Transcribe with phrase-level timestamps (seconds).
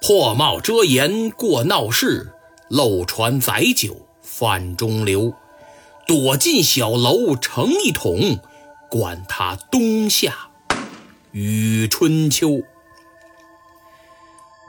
[0.00, 2.32] 破帽遮颜过闹市，
[2.68, 5.34] 漏船载酒泛中流。
[6.06, 8.38] 躲进小楼成一统，
[8.88, 10.48] 管他冬夏
[11.32, 12.62] 与春秋。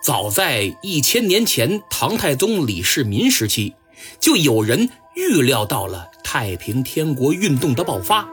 [0.04, 3.76] 早在一千年前，唐太宗李世民时期，
[4.20, 8.28] 就有人预料到了太平天国运动的爆发。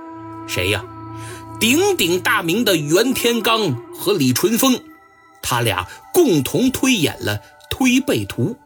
[0.49, 0.85] 谁呀？
[1.61, 4.81] 鼎鼎大名的袁天罡和李淳风，
[5.49, 7.39] 他俩共同推演了
[7.71, 8.43] 《推背图》。《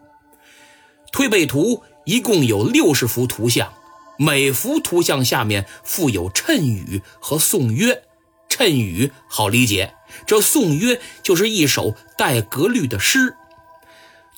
[1.12, 3.74] 推背图》一共有六十幅图像，
[4.16, 8.04] 每幅图像下面附有谶语和颂曰。
[8.48, 9.92] 谶语好理解，
[10.26, 13.18] 这颂曰就是一首带格律的诗。《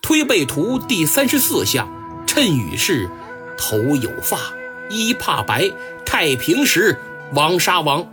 [0.02, 1.88] 推背图》第三十四项，
[2.26, 3.08] 谶语是：
[3.56, 4.52] 头有发，
[4.90, 5.70] 衣怕白，
[6.04, 6.98] 太平时
[7.34, 8.04] 王杀王。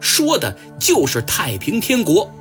[0.00, 2.34] 说的就是太平天国。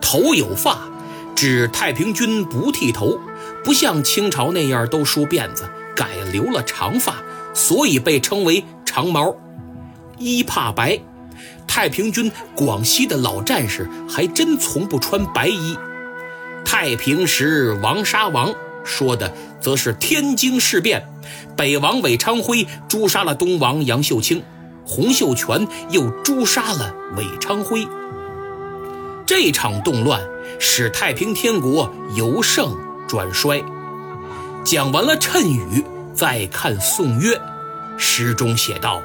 [0.00, 0.88] 头有发，
[1.34, 3.18] 指太平军不剃头，
[3.64, 7.16] 不像清朝那样都梳辫子，改留了长发，
[7.54, 9.34] 所以被称为长毛。
[10.18, 11.00] 衣怕白，
[11.66, 15.76] 太平军广西的老战士还真从不穿白衣。
[16.64, 18.52] 太平时王杀王，
[18.84, 21.06] 说的则是天津事变，
[21.56, 24.42] 北王韦昌辉诛杀了东王杨秀清。
[24.84, 27.86] 洪秀全又诛杀了韦昌辉，
[29.32, 30.20] 这场动乱
[30.58, 33.62] 使太平天国由盛转衰。
[34.64, 37.40] 讲完了谶语，再看颂曰，
[37.96, 39.00] 诗中写道：“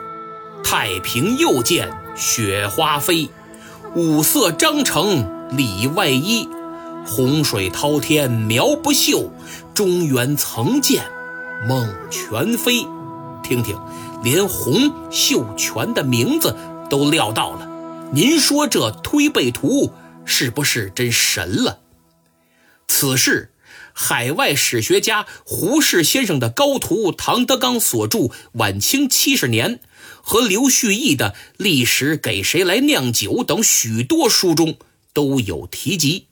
[0.66, 3.30] 太平又见雪花飞，
[3.94, 6.50] 五色章程里外衣，
[7.06, 9.30] 洪水滔天苗不秀，
[9.76, 11.06] 中原曾见
[11.68, 12.84] 孟全飞。”
[13.46, 13.78] 听听。
[14.24, 16.56] 连洪秀全的名字
[16.90, 17.70] 都料到了，
[18.12, 19.92] 您说这推背图
[20.26, 21.82] 是不是真神了？
[22.88, 23.54] 此事，
[23.94, 28.20] 海外史学家胡适先生的高徒唐德刚所著
[28.54, 29.78] 《晚清七十年》
[30.22, 34.78] 和刘旭义的《历史给谁来酿酒》等许多书中
[35.14, 36.28] 都有提及。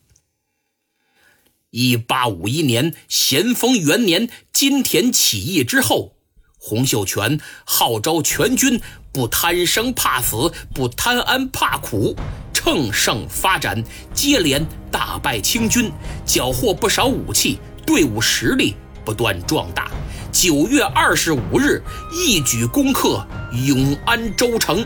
[1.69, 6.17] 一八五一年咸丰元年金田起义之后。
[6.65, 8.79] 洪秀全号召全军
[9.11, 12.15] 不贪生怕死，不贪安怕苦，
[12.63, 15.91] 乘胜发展，接连大败清军，
[16.25, 19.91] 缴获不少武器，队伍实力不断壮大。
[20.31, 23.27] 九月二十五日，一举攻克
[23.67, 24.85] 永安州城。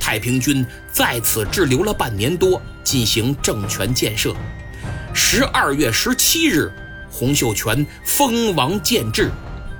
[0.00, 4.34] 太平军在此滞留了半年多，进行政权建设。
[5.14, 6.72] 十二月十七日，
[7.08, 9.30] 洪秀全封王建制。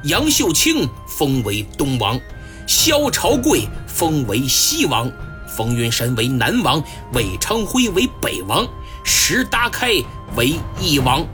[0.04, 2.20] 杨秀清封为东王，
[2.68, 5.10] 萧朝贵封为西王，
[5.56, 6.82] 冯云山为南王，
[7.12, 8.66] 韦昌辉为北王，
[9.04, 9.92] 石达开
[10.36, 11.28] 为义王，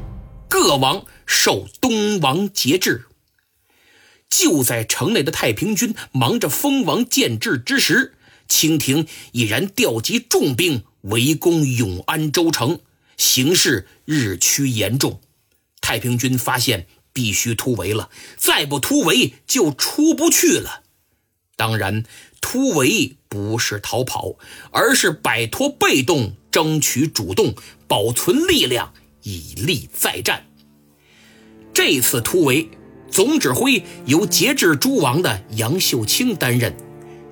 [0.49, 3.07] 各王受东王节制。
[4.28, 8.15] 就在城内的太平军忙着封王建制之时，
[8.49, 12.81] 清廷已然调集重兵围攻永安州城，
[13.17, 15.21] 形势日趋严重。
[15.81, 16.87] 太平军发现。
[17.11, 20.84] 必须突围了，再不突围就出不去了。
[21.59, 22.05] 当然，
[22.41, 24.37] 突围不是逃跑，
[24.71, 27.53] 而是摆脱被动，争取主动，
[27.89, 30.47] 保存力量，以力再战。
[31.75, 32.71] 这次突围，
[33.11, 36.77] 总指挥由节制诸王的杨秀清担任。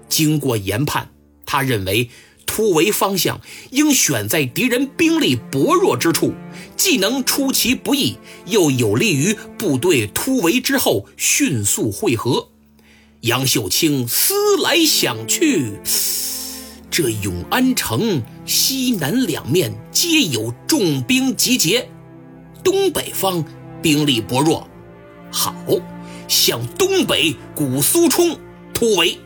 [0.08, 1.08] 经过研判，
[1.46, 2.10] 他认为。
[2.48, 3.40] 突围方向
[3.72, 6.32] 应选在敌人兵力薄弱之处，
[6.76, 8.16] 既能出其不意，
[8.46, 12.48] 又有利于部队突围之后迅速会合。
[13.26, 15.72] 杨秀清思来想去，
[16.88, 21.88] 这永安城西南两面皆有重兵集结，
[22.62, 23.44] 东北方
[23.82, 24.68] 兵力薄弱，
[25.32, 25.52] 好，
[26.28, 28.38] 向东北古苏冲
[28.72, 29.18] 突围。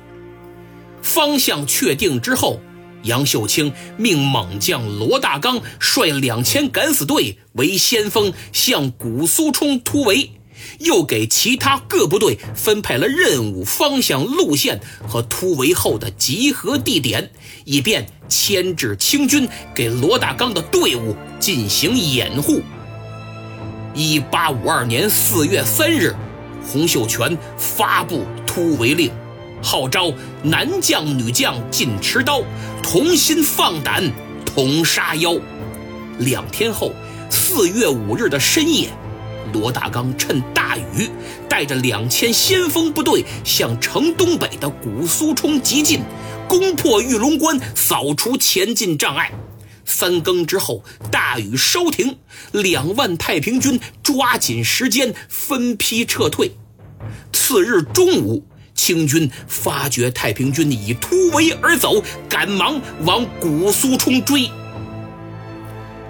[1.02, 2.58] 方向确定之后。
[3.02, 10.32] 杨秀清命猛将罗大刚率两千敢死队为先锋向古苏冲突围，
[10.78, 17.30] 又给其他各部队分配了任务方向、路线和突围后的集合地点，
[17.64, 22.60] 以便牵制清军，给罗大刚的队伍进行掩护。
[23.94, 26.14] 一八五二年四月三日，
[26.64, 29.10] 洪秀全发布突围令。
[29.62, 30.10] 号召
[30.42, 32.40] 男将女将尽持刀，
[32.82, 34.10] 同心放胆，
[34.46, 35.34] 同杀妖。
[36.18, 36.92] 两天后，
[37.28, 38.88] 四月五日的深夜，
[39.52, 41.08] 罗大刚趁大雨，
[41.48, 46.00] 带着两千先锋部队向城东北的古苏冲急进，
[46.48, 49.30] 攻破玉龙关，扫除前进障碍。
[49.84, 52.16] 三更之后，大雨稍停，
[52.52, 56.52] 两万太平军抓紧时间分批撤退。
[57.32, 64.48] 次日中午，清军发觉太平军已突围而走，赶忙往古苏冲追。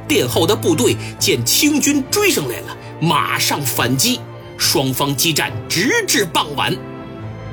[0.06, 4.20] 殿后的部队见清军追上来了，马上反击，
[4.58, 6.76] 双方激战直至傍晚。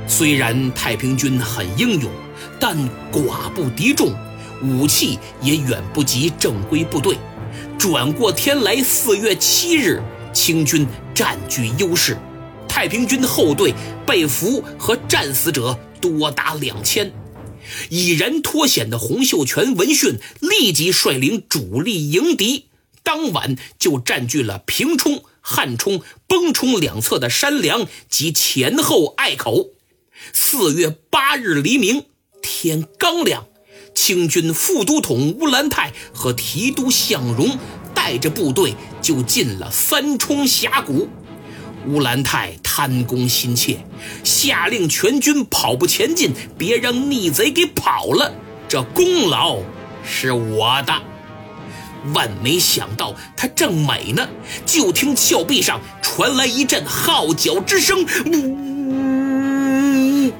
[0.07, 2.11] 虽然太平军很英勇，
[2.59, 2.77] 但
[3.11, 4.13] 寡不敌众。
[4.63, 7.15] 武器也远不及正规部队。
[7.77, 10.01] 转过天来，四月七日，
[10.33, 12.17] 清军占据优势，
[12.67, 13.73] 太平军后队
[14.05, 17.13] 被俘和战死者多达两千。
[17.89, 22.65] 已然脱险的洪秀全闻讯，立即率领主力迎敌，
[23.03, 29.69] 当晚就占据了平冲、汉冲、崩冲两侧的山梁及前后隘口。
[30.33, 32.03] 四月八日黎明，
[32.41, 33.47] 天刚亮。
[33.95, 37.57] 清军副都统乌兰泰和提督向荣
[37.95, 41.07] 带着部队就进了三冲峡谷。
[41.87, 43.79] 乌兰泰贪功心切，
[44.25, 48.33] 下令全军跑步前进，别让逆贼给跑了。
[48.67, 49.59] 这功劳
[50.05, 50.93] 是我的。
[52.13, 54.27] 万没想到，他正美呢，
[54.65, 58.05] 就听峭壁上传来一阵号角之声。
[58.25, 60.31] 呜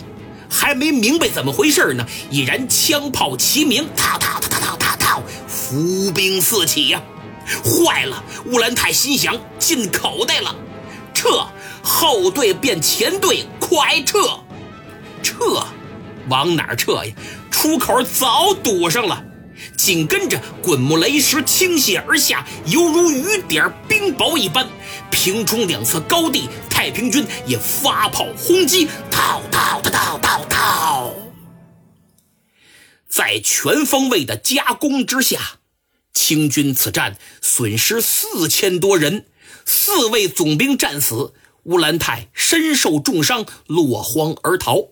[0.50, 7.02] 还没明白怎么回事呢，已然枪炮齐鸣，滔滔滔滔滔滔，伏兵四起呀！
[7.64, 8.24] 坏了！
[8.48, 10.54] 乌兰泰心想：进口袋了，
[11.14, 11.48] 撤！
[11.82, 14.20] 后队变前队，快撤！
[15.24, 15.64] 撤！
[16.30, 17.14] 往哪儿撤呀？
[17.50, 19.24] 出口早堵上了。
[19.76, 24.68] 紧跟着，滚木雷石倾泻而下，犹如雨点冰雹一般。
[25.12, 31.14] 平冲两侧高地，太平军也发炮轰击，滔滔滔滔滔滔。
[33.10, 35.60] 在全方位的夹攻之下，
[36.14, 39.26] 清军此战损失四千多人，
[39.66, 41.34] 四位总兵战死，
[41.64, 44.90] 乌兰泰身受重伤，落荒而逃。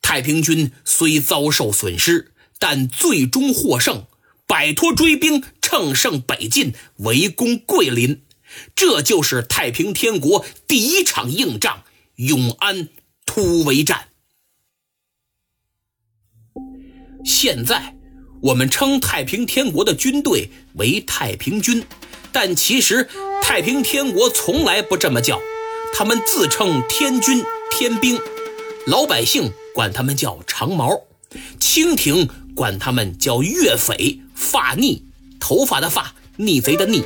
[0.00, 2.32] 太平军虽遭受损失。
[2.60, 4.06] 但最终获胜，
[4.46, 8.22] 摆脱追兵，乘胜北进，围攻桂林。
[8.76, 11.84] 这就是太平天国第一场硬仗——
[12.16, 12.88] 永安
[13.24, 14.08] 突围战。
[17.24, 17.96] 现在
[18.42, 21.84] 我们称太平天国的军队为太平军，
[22.30, 23.08] 但其实
[23.42, 25.40] 太平天国从来不这么叫，
[25.94, 28.20] 他们自称天军、天兵，
[28.86, 31.06] 老百姓管他们叫长毛。
[31.58, 32.28] 清廷。
[32.54, 35.02] 管他们叫岳匪、发逆，
[35.38, 37.04] 头发的发，逆贼的逆。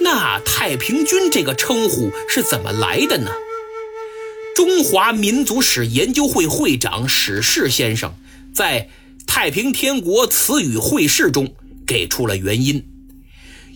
[0.00, 3.30] 那太平军这个称呼是怎么来的呢？
[4.54, 8.14] 中华民族史研究会会长史世先生
[8.54, 8.88] 在
[9.26, 11.54] 《太平天国词语会试》中
[11.86, 12.84] 给出了原因，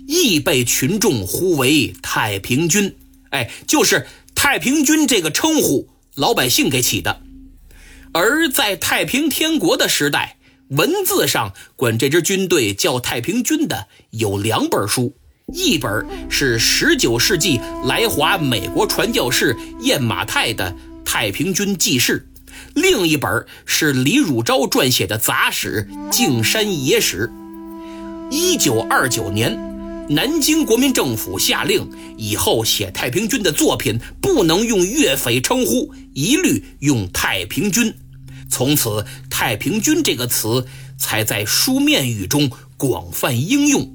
[0.07, 2.97] 亦被群众呼为太平军。
[3.31, 7.21] 哎，就是太平军这个称呼，老百姓给起的。
[8.13, 10.37] 而在太平天国的时代。
[10.73, 15.15] 文字上管这支军队叫太平军的有两本书，
[15.53, 20.71] 一本是十九世纪来华美国传教士燕马泰的
[21.05, 22.27] 《太平军记事》，
[22.75, 27.31] 另一本是李汝昭撰写的杂史《径山野史》。
[28.31, 29.55] 一九二九年，
[30.09, 37.93] 南京国民政府下令，以后写太平军的作品不能用岳匪称呼，一律用太平军。
[38.51, 39.03] 从此
[39.43, 43.93] ，“太平军”这个词才在书面语中广泛应用。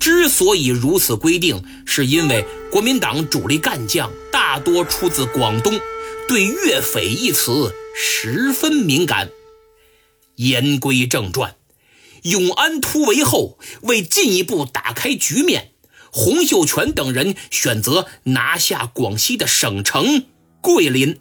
[0.00, 5.78] 之所以如此规定，是因为国民党主力干将大多出自广东，
[6.26, 9.30] 对“粤匪”一词十分敏感。
[10.34, 11.54] 言归正传，
[12.22, 15.70] 永安突围后，为进一步打开局面，
[16.10, 20.24] 洪秀全等人选择拿下广西的省城
[20.60, 21.20] 桂林。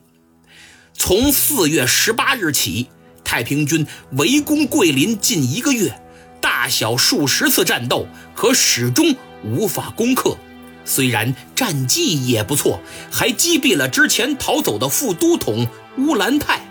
[0.95, 2.87] 从四月十八日起，
[3.27, 5.99] 太平军围攻桂林近一个月，
[6.39, 10.37] 大小数十次战斗，可始终无法攻克。
[10.85, 12.79] 虽然战绩也不错，
[13.11, 15.67] 还击毙了之前逃走的副都统
[15.97, 16.61] 乌兰泰。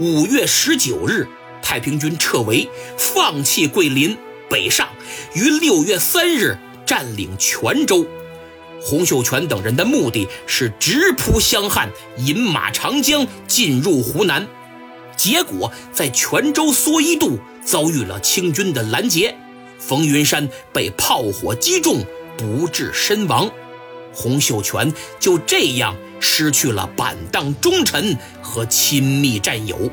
[0.00, 1.28] 五月十九日，
[1.62, 4.18] 太平军撤围，放弃桂林，
[4.50, 4.88] 北上，
[5.34, 8.04] 于六月三日占领泉州。
[8.82, 11.88] 洪秀全等人的目的是直扑湘汉，
[12.18, 14.48] 引马长江进入湖南。
[15.16, 19.34] 结果在泉州蓑衣渡遭遇了清军的拦截，
[19.78, 22.04] 冯云山被炮火击中，
[22.36, 23.50] 不治身亡。
[24.12, 29.90] 洪秀全就这样失去了板荡忠臣和亲密战友。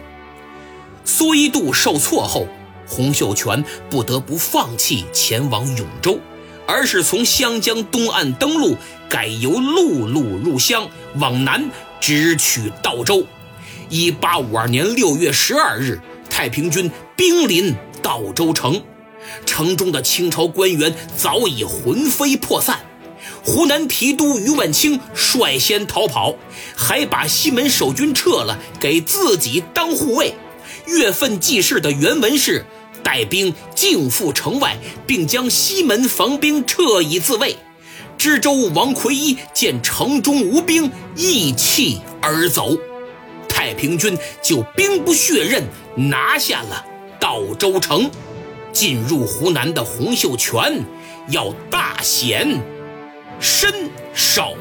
[1.06, 2.48] 蓑衣渡受挫后，
[2.88, 6.20] 洪秀全不得不放弃前往永州，
[6.65, 8.77] 而是从湘江东岸登陆，
[9.10, 13.25] 改由陆路入湘，往南直取道州。
[13.93, 18.81] 一八五二年六月十二日，太平军兵临道州城，
[19.45, 22.79] 城中的清朝官员早已魂飞魄散。
[23.43, 26.33] 湖南提督于万清率先逃跑，
[26.75, 30.33] 还把西门守军撤了，给自己当护卫。
[30.88, 32.65] 月份记事的原文是：
[33.03, 37.55] 带兵径赴城外，并将西门防兵撤以自卫。
[38.17, 42.75] 知州王奎一见城中无兵，义气而走。
[43.74, 45.63] 平军就兵不血刃
[45.96, 46.86] 拿下了
[47.20, 48.10] 道州城。
[48.74, 50.84] 进入湖南的洪秀全
[51.30, 52.60] 要大显。
[53.39, 54.58] 身手。